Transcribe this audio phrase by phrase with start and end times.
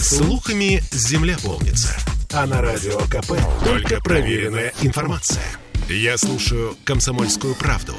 [0.00, 1.94] Слухами земля полнится.
[2.32, 5.44] А на радио КП только проверенная информация.
[5.90, 7.94] Я слушаю «Комсомольскую правду»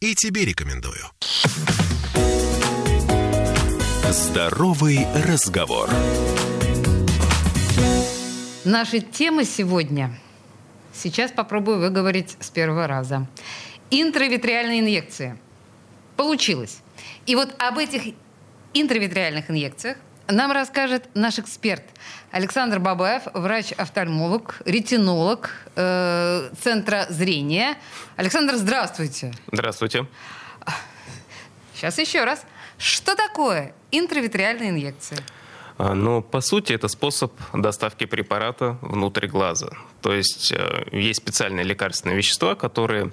[0.00, 1.04] и тебе рекомендую.
[4.08, 5.90] Здоровый разговор.
[8.64, 10.18] Наша тема сегодня.
[10.94, 13.28] Сейчас попробую выговорить с первого раза.
[13.90, 15.36] Интравитреальные инъекции.
[16.16, 16.78] Получилось.
[17.26, 18.14] И вот об этих
[18.72, 19.98] интравитреальных инъекциях
[20.28, 21.82] нам расскажет наш эксперт
[22.30, 27.76] Александр Бабаев, врач-офтальмолог, ретинолог э, Центра зрения.
[28.16, 29.34] Александр, здравствуйте.
[29.50, 30.06] Здравствуйте.
[31.74, 32.44] Сейчас еще раз.
[32.78, 35.18] Что такое интравитреальные инъекции?
[35.78, 39.70] А, ну, по сути, это способ доставки препарата внутрь глаза.
[40.00, 43.12] То есть э, есть специальные лекарственные вещества, которые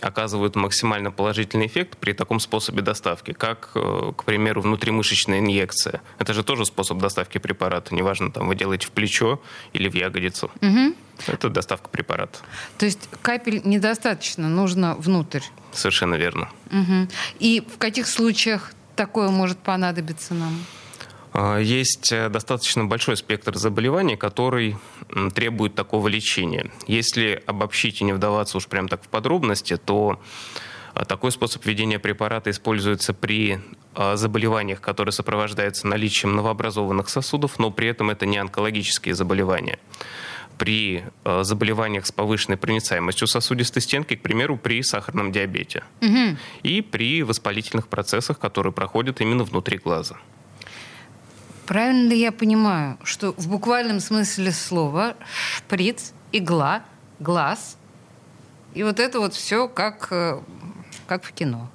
[0.00, 6.00] оказывают максимально положительный эффект при таком способе доставки, как, э, к примеру, внутримышечная инъекция.
[6.18, 7.94] Это же тоже способ доставки препарата.
[7.94, 9.40] Неважно, там вы делаете в плечо
[9.72, 10.50] или в ягодицу.
[10.60, 10.94] Угу.
[11.26, 12.38] Это доставка препарата.
[12.78, 15.42] То есть капель недостаточно, нужно внутрь.
[15.72, 16.48] Совершенно верно.
[16.70, 17.08] Угу.
[17.38, 20.64] И в каких случаях такое может понадобиться нам?
[21.38, 24.78] А, есть э, достаточно большой спектр заболеваний, который
[25.34, 26.70] требует такого лечения.
[26.86, 30.18] Если обобщить и не вдаваться уж прям так в подробности, то
[30.94, 33.60] а, такой способ введения препарата используется при
[33.94, 39.78] а, заболеваниях, которые сопровождаются наличием новообразованных сосудов, но при этом это не онкологические заболевания.
[40.56, 45.84] При заболеваниях с повышенной проницаемостью сосудистой стенки, к примеру, при сахарном диабете.
[46.00, 46.38] Угу.
[46.62, 50.16] И при воспалительных процессах, которые проходят именно внутри глаза.
[51.66, 55.16] Правильно ли я понимаю, что в буквальном смысле слова
[55.56, 56.84] шприц, игла,
[57.18, 57.76] глаз,
[58.74, 60.38] и вот это вот все как, э,
[61.06, 61.68] как в кино?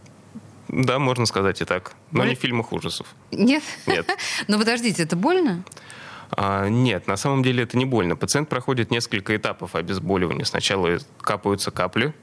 [0.68, 1.94] Да, можно сказать и так.
[2.12, 2.30] Но Боль...
[2.30, 3.08] не в фильмах ужасов.
[3.32, 3.64] Нет?
[3.86, 4.08] Нет.
[4.48, 5.64] Но подождите, это больно?
[6.32, 8.16] А, нет, на самом деле это не больно.
[8.16, 10.46] Пациент проходит несколько этапов обезболивания.
[10.46, 12.14] Сначала капаются капли,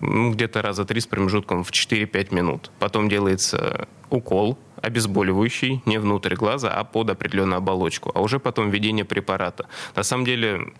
[0.00, 2.70] ну, где-то раза три с промежутком в 4-5 минут.
[2.78, 9.04] Потом делается укол обезболивающий не внутрь глаза, а под определенную оболочку, а уже потом введение
[9.04, 9.66] препарата.
[9.96, 10.72] На самом деле,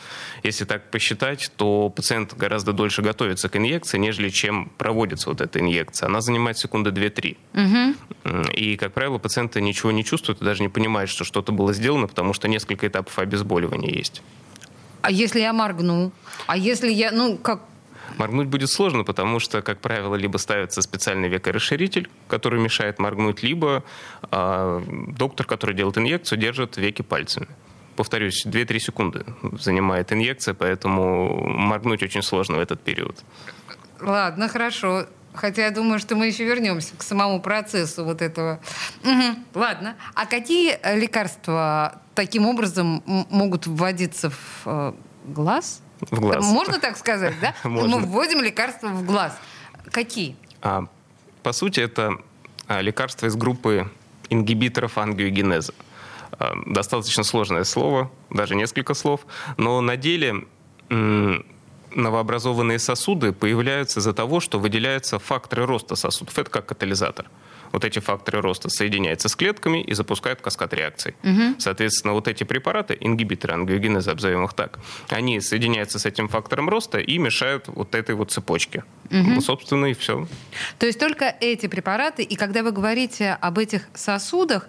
[0.43, 5.61] если так посчитать, то пациент гораздо дольше готовится к инъекции, нежели чем проводится вот эта
[5.61, 6.07] инъекция.
[6.07, 7.37] Она занимает секунды 2-3.
[7.55, 8.43] Угу.
[8.53, 12.07] И, как правило, пациенты ничего не чувствуют и даже не понимают, что что-то было сделано,
[12.07, 14.23] потому что несколько этапов обезболивания есть.
[15.03, 16.13] А если я моргну?
[16.47, 17.63] А если я, ну, как
[18.19, 23.83] Моргнуть будет сложно, потому что, как правило, либо ставится специальный векорасширитель, который мешает моргнуть, либо
[24.31, 27.49] э, доктор, который делает инъекцию, держит веки пальцами.
[27.97, 29.25] Повторюсь, 2-3 секунды
[29.61, 33.17] занимает инъекция, поэтому моргнуть очень сложно в этот период.
[34.01, 35.07] Ладно, хорошо.
[35.35, 38.61] Хотя я думаю, что мы еще вернемся к самому процессу вот этого.
[39.05, 39.97] Угу, ладно.
[40.15, 44.93] А какие лекарства таким образом могут вводиться в э,
[45.27, 45.83] глаз?
[46.01, 46.45] В глаз.
[46.45, 47.55] Можно так сказать, да?
[47.69, 47.99] Можно.
[47.99, 49.37] Мы вводим лекарства в глаз.
[49.91, 50.37] Какие?
[50.63, 50.87] А,
[51.43, 52.17] по сути, это
[52.67, 53.91] а, лекарства из группы
[54.31, 55.75] ингибиторов ангиогенеза.
[56.33, 60.47] А, достаточно сложное слово, даже несколько слов, но на деле
[61.95, 66.37] новообразованные сосуды появляются из-за того, что выделяются факторы роста сосудов.
[66.39, 67.27] Это как катализатор
[67.73, 71.15] вот эти факторы роста соединяются с клетками и запускают каскад реакций.
[71.23, 71.57] Угу.
[71.59, 76.99] Соответственно, вот эти препараты, ингибиторы ангиогенеза, обзовем их так, они соединяются с этим фактором роста
[76.99, 78.85] и мешают вот этой вот цепочке.
[79.07, 79.17] Угу.
[79.17, 80.27] Ну, собственно, и все.
[80.79, 84.69] То есть только эти препараты, и когда вы говорите об этих сосудах,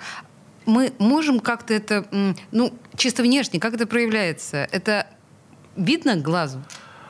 [0.66, 2.06] мы можем как-то это,
[2.52, 4.68] ну, чисто внешне, как это проявляется?
[4.72, 5.08] Это
[5.76, 6.64] видно глазу?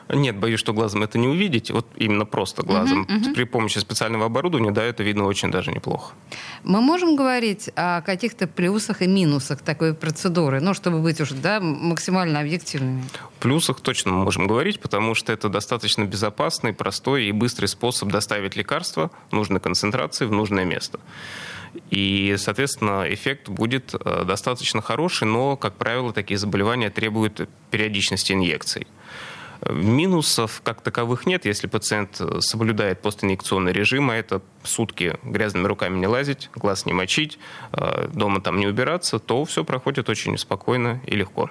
[0.09, 3.03] Нет, боюсь, что глазом это не увидеть, вот именно просто глазом.
[3.03, 3.34] Uh-huh, uh-huh.
[3.34, 6.13] При помощи специального оборудования, да, это видно очень даже неплохо.
[6.63, 11.59] Мы можем говорить о каких-то плюсах и минусах такой процедуры, ну, чтобы быть уже, да,
[11.59, 13.03] максимально объективными?
[13.40, 18.56] Плюсах точно мы можем говорить, потому что это достаточно безопасный, простой и быстрый способ доставить
[18.56, 21.00] лекарство нужной концентрации в нужное место.
[21.90, 28.87] И, соответственно, эффект будет э, достаточно хороший, но, как правило, такие заболевания требуют периодичности инъекций.
[29.69, 36.08] Минусов как таковых нет, если пациент соблюдает постинъекционный режим, а это сутки грязными руками не
[36.08, 37.37] лазить, глаз не мочить,
[37.73, 41.49] э, дома там не убираться, то все проходит очень спокойно и легко.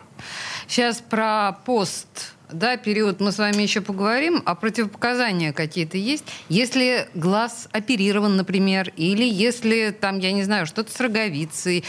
[0.67, 6.25] Сейчас про пост да, период мы с вами еще поговорим, а противопоказания какие-то есть?
[6.49, 11.85] Если глаз оперирован, например, или если там, я не знаю, что-то с роговицей,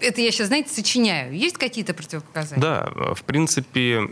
[0.00, 1.36] это я сейчас, знаете, сочиняю.
[1.36, 2.62] Есть какие-то противопоказания?
[2.62, 4.10] Да, в принципе,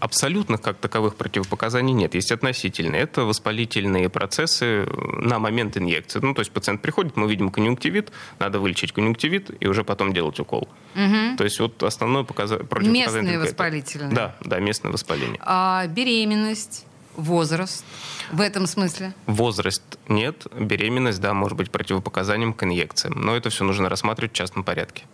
[0.00, 2.14] абсолютных как таковых противопоказаний нет.
[2.14, 3.02] Есть относительные.
[3.02, 4.86] Это воспалительные процессы
[5.18, 6.20] на момент инъекции.
[6.20, 10.40] Ну, то есть пациент приходит, мы видим конъюнктивит, надо вылечить конъюнктивит и уже потом делать
[10.40, 10.68] укол.
[10.94, 11.36] Угу.
[11.36, 12.60] То есть вот основное показа...
[12.80, 14.12] Местные воспалительные.
[14.12, 15.38] Да, да, местное воспаление.
[15.42, 16.86] А беременность,
[17.16, 17.84] возраст
[18.32, 19.14] в этом смысле?
[19.26, 23.20] Возраст нет, беременность, да, может быть противопоказанием к инъекциям.
[23.20, 25.04] Но это все нужно рассматривать в частном порядке.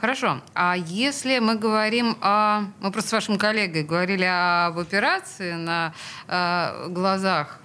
[0.00, 0.40] Хорошо.
[0.54, 2.64] А если мы говорим о...
[2.80, 5.92] Мы просто с вашим коллегой говорили об операции на
[6.28, 7.60] э, глазах.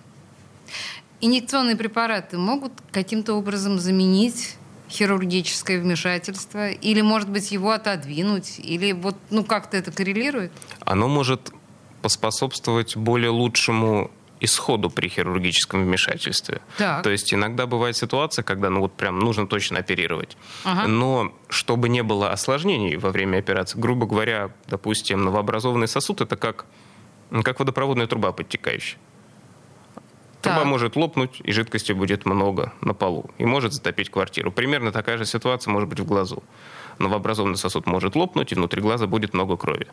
[1.19, 4.58] Инъекционные препараты могут каким-то образом заменить
[4.90, 6.69] хирургическое вмешательство?
[6.69, 8.60] Или, может быть, его отодвинуть?
[8.60, 10.52] Или вот, ну, как-то это коррелирует?
[10.86, 11.52] Оно может
[12.02, 14.12] поспособствовать более лучшему
[14.42, 16.62] исходу при хирургическом вмешательстве.
[16.78, 17.04] Так.
[17.04, 20.36] То есть иногда бывает ситуация, когда ну вот прям нужно точно оперировать.
[20.64, 20.88] Ага.
[20.88, 26.66] Но чтобы не было осложнений во время операции, грубо говоря, допустим, новообразованный сосуд это как,
[27.44, 28.98] как водопроводная труба подтекающая.
[30.42, 30.66] Труба Так.
[30.66, 34.52] может лопнуть, и жидкости будет много на полу, и может затопить квартиру.
[34.52, 36.44] Примерно такая же ситуация может быть в глазу.
[36.98, 39.88] Новообразованный сосуд может лопнуть, и внутри глаза будет много крови.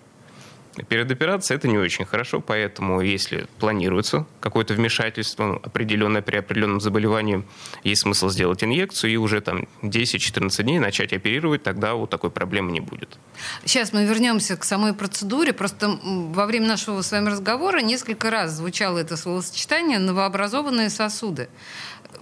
[0.84, 7.44] Перед операцией это не очень хорошо, поэтому если планируется какое-то вмешательство определенное при определенном заболевании,
[7.84, 12.72] есть смысл сделать инъекцию и уже там 10-14 дней начать оперировать, тогда вот такой проблемы
[12.72, 13.18] не будет.
[13.64, 15.52] Сейчас мы вернемся к самой процедуре.
[15.52, 21.48] Просто во время нашего с вами разговора несколько раз звучало это словосочетание «новообразованные сосуды».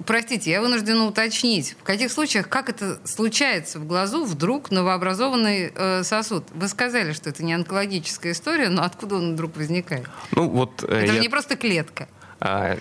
[0.05, 6.03] Простите, я вынуждена уточнить, в каких случаях, как это случается в глазу, вдруг новообразованный э,
[6.03, 6.45] сосуд?
[6.55, 10.07] Вы сказали, что это не онкологическая история, но откуда он вдруг возникает?
[10.33, 12.09] Ну вот э, Это же я- не просто клетка.
[12.39, 12.77] А,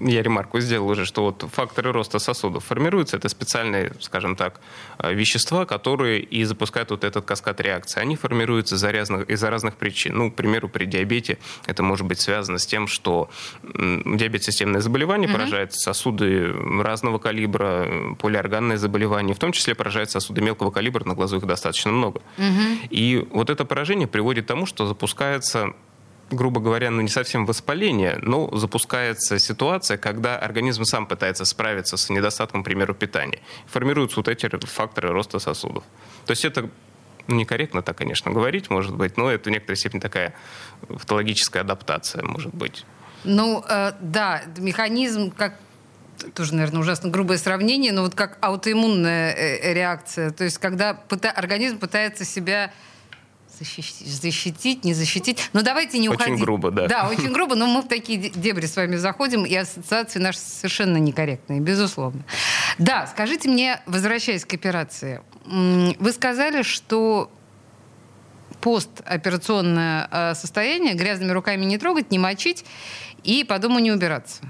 [0.00, 3.16] я ремарку сделал уже, что вот факторы роста сосудов формируются.
[3.16, 4.60] Это специальные, скажем так,
[4.98, 8.00] а, вещества, которые и запускают вот этот каскад реакции.
[8.00, 10.16] Они формируются из-за разных, из-за разных причин.
[10.16, 13.30] Ну, к примеру, при диабете это может быть связано с тем, что
[13.62, 16.52] диабет– системное заболевание, поражает сосуды
[16.82, 21.92] разного калибра, полиорганные заболевания, в том числе поражает сосуды мелкого калибра, на глазу их достаточно
[21.92, 22.20] много.
[22.90, 25.74] И вот это поражение приводит к тому, что запускается
[26.34, 32.10] грубо говоря, ну не совсем воспаление, но запускается ситуация, когда организм сам пытается справиться с
[32.10, 33.40] недостатком, к примеру, питания.
[33.66, 35.84] Формируются вот эти факторы роста сосудов.
[36.26, 36.68] То есть это
[37.28, 40.34] некорректно так, конечно, говорить, может быть, но это в некоторой степени такая
[40.88, 42.84] патологическая адаптация, может быть.
[43.24, 45.54] Ну, э, да, механизм как
[46.34, 50.30] тоже, наверное, ужасно грубое сравнение, но вот как аутоиммунная э, реакция.
[50.30, 52.72] То есть, когда пыта- организм пытается себя
[53.58, 55.48] защитить, защитить, не защитить.
[55.52, 56.40] Но давайте не Очень уходить.
[56.40, 56.86] грубо, да.
[56.88, 60.38] Да, очень грубо, но мы в такие де- дебри с вами заходим, и ассоциации наши
[60.38, 62.24] совершенно некорректные, безусловно.
[62.78, 67.30] Да, скажите мне, возвращаясь к операции, вы сказали, что
[68.60, 72.64] постоперационное э, состояние грязными руками не трогать, не мочить
[73.22, 74.42] и по дому не убираться.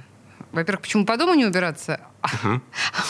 [0.55, 2.01] Во-первых, почему по дому не убираться?
[2.23, 2.29] А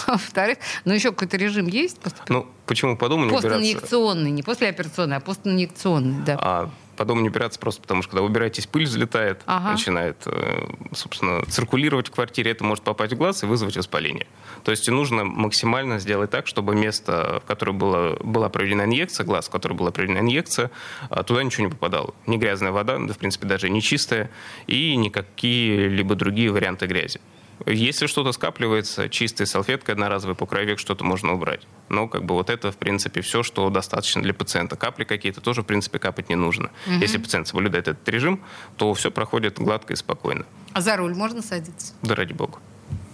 [0.07, 1.99] во-вторых, ну еще какой-то режим есть?
[2.29, 3.51] Ну, почему по дому не убираться?
[3.51, 6.39] Постинъекционный, не послеоперационный, а постинъекционный, да.
[6.41, 9.73] А по дому не убираться просто потому, что когда убираетесь, пыль взлетает, Ага.
[9.73, 14.27] начинает, э, собственно, циркулировать в квартире, это может попасть в глаз и вызвать воспаление.
[14.65, 19.49] То есть нужно максимально сделать так, чтобы место, в которое была, была проведена инъекция, глаз,
[19.49, 20.71] в который была проведена инъекция,
[21.11, 22.15] а, туда ничего не попадало.
[22.27, 24.31] Ни грязная вода, да, в принципе, даже не чистая,
[24.67, 27.21] и никакие-либо другие варианты грязи.
[27.67, 31.67] Если что-то скапливается, чистая салфетка, одноразовый покровик, что-то можно убрать.
[31.89, 34.77] Но как бы вот это, в принципе, все, что достаточно для пациента.
[34.77, 36.71] Капли какие-то тоже, в принципе, капать не нужно.
[36.87, 38.43] Если пациент соблюдает этот режим,
[38.77, 40.47] то все проходит гладко и спокойно.
[40.73, 41.95] А за руль можно садиться?
[42.03, 42.59] Да ради бога.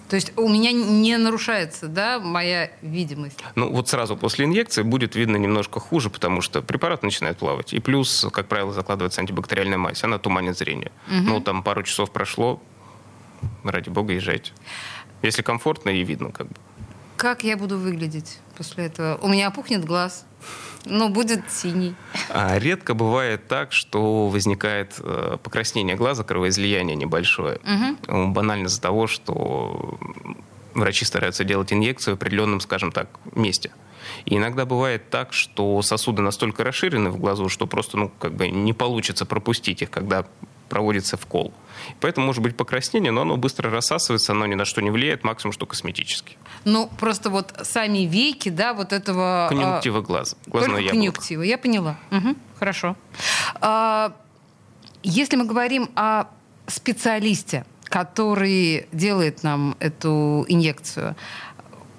[0.09, 3.39] То есть у меня не нарушается, да, моя видимость?
[3.55, 7.73] Ну, вот сразу после инъекции будет видно немножко хуже, потому что препарат начинает плавать.
[7.73, 10.91] И плюс, как правило, закладывается антибактериальная мазь, она туманит зрение.
[11.09, 12.61] Ну, там пару часов прошло,
[13.65, 14.53] ради бога, езжайте.
[15.23, 16.55] Если комфортно и видно, как бы.
[17.17, 19.19] Как я буду выглядеть после этого?
[19.21, 20.25] У меня опухнет глаз,
[20.87, 21.95] но будет синий.
[22.31, 27.61] А редко бывает так, что возникает э, покраснение глаза, кровоизлияние небольшое.
[28.07, 29.99] Ну, Банально из-за того, что
[30.75, 33.71] врачи стараются делать инъекцию в определенном, скажем так, месте.
[34.25, 38.49] И иногда бывает так, что сосуды настолько расширены в глазу, что просто ну, как бы
[38.49, 40.25] не получится пропустить их, когда
[40.71, 41.53] проводится вкол.
[42.01, 45.53] Поэтому может быть покраснение, но оно быстро рассасывается, оно ни на что не влияет, максимум
[45.53, 46.39] что косметически.
[46.65, 49.47] Ну, просто вот сами веки, да, вот этого...
[49.47, 50.95] а, Конъюнктива глаза, глазное яблоко.
[50.97, 51.99] конъюнктива, я поняла.
[52.11, 52.97] Мгм, хорошо.
[53.61, 54.15] А,
[55.03, 56.25] если мы говорим о
[56.67, 61.17] специалисте, который делает нам эту инъекцию,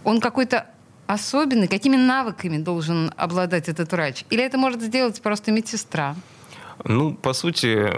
[0.03, 0.65] он какой-то
[1.07, 1.67] особенный?
[1.67, 4.25] Какими навыками должен обладать этот врач?
[4.29, 6.15] Или это может сделать просто медсестра?
[6.85, 7.89] Ну, по сути,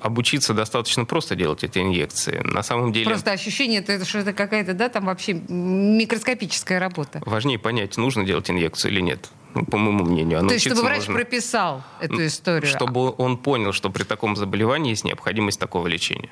[0.00, 2.40] обучиться достаточно просто делать эти инъекции.
[2.44, 3.06] На самом деле...
[3.06, 7.22] Просто ощущение, это, что это какая-то, да, там вообще микроскопическая работа.
[7.24, 9.30] Важнее понять, нужно делать инъекцию или нет.
[9.54, 10.40] Ну, по моему мнению.
[10.40, 11.14] А То есть, чтобы врач можно...
[11.14, 12.68] прописал эту историю.
[12.68, 16.30] Чтобы он понял, что при таком заболевании есть необходимость такого лечения.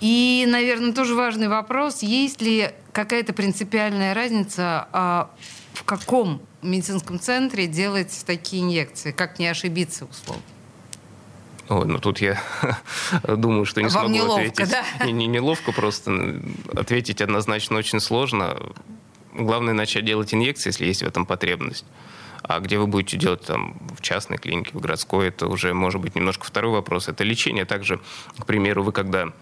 [0.00, 5.30] И, наверное, тоже важный вопрос, есть ли какая-то принципиальная разница, а,
[5.74, 10.42] в каком медицинском центре делать такие инъекции, как не ошибиться, условно?
[11.68, 12.42] Ой, ну тут я
[13.28, 14.70] думаю, что не Вам смогу неловко, ответить.
[14.70, 15.06] Да?
[15.06, 16.40] Не, не неловко, просто
[16.74, 18.58] ответить однозначно очень сложно.
[19.32, 21.86] Главное начать делать инъекции, если есть в этом потребность.
[22.42, 26.16] А где вы будете делать там в частной клинике, в городской, это уже может быть
[26.16, 27.08] немножко второй вопрос.
[27.08, 27.64] Это лечение.
[27.64, 28.00] Также,
[28.38, 29.32] к примеру, вы когда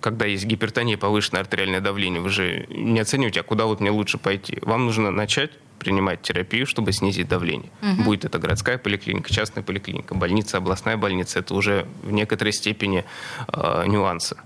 [0.00, 4.18] когда есть гипертония, повышенное артериальное давление, вы же не оцениваете, а куда вот мне лучше
[4.18, 4.58] пойти.
[4.62, 5.50] Вам нужно начать
[5.84, 7.70] принимать терапию, чтобы снизить давление.
[7.82, 8.02] Угу.
[8.02, 11.38] Будет это городская поликлиника, частная поликлиника, больница, областная больница.
[11.38, 13.04] Это уже в некоторой степени
[13.48, 14.36] э, нюансы.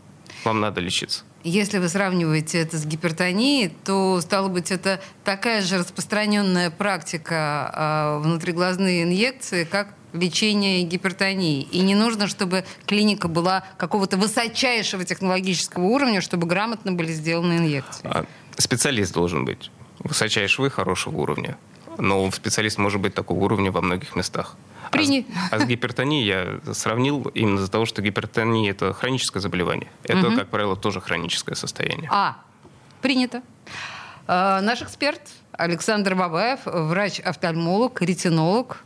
[0.44, 1.24] Вам надо лечиться.
[1.44, 8.24] Если вы сравниваете это с гипертонией, то, стало быть, это такая же распространенная практика э,
[8.24, 11.62] внутриглазные инъекции, как лечение гипертонии.
[11.62, 18.02] И не нужно, чтобы клиника была какого-то высочайшего технологического уровня, чтобы грамотно были сделаны инъекции.
[18.04, 18.24] А
[18.56, 21.56] специалист должен быть высочайшего и хорошего уровня.
[21.98, 24.56] Но специалист может быть такого уровня во многих местах.
[24.92, 25.26] Прини...
[25.50, 29.90] А, с, а с гипертонией я сравнил именно из-за того, что гипертония– это хроническое заболевание.
[30.04, 30.36] Это, угу.
[30.36, 32.08] как правило, тоже хроническое состояние.
[32.12, 32.38] А,
[33.02, 33.42] принято.
[34.26, 35.20] А, наш эксперт
[35.52, 38.84] Александр Бабаев, врач-офтальмолог, ретинолог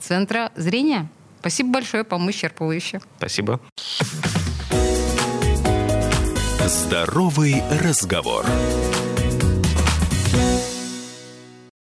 [0.00, 1.08] Центра зрения.
[1.40, 3.00] Спасибо большое, по-моему, исчерпывающе.
[3.18, 3.60] Спасибо.
[6.66, 8.44] Здоровый разговор.